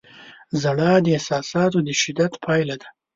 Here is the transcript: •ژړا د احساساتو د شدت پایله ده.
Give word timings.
•ژړا 0.61 0.91
د 1.05 1.07
احساساتو 1.15 1.77
د 1.87 1.89
شدت 2.01 2.33
پایله 2.43 2.75
ده. 2.81 2.87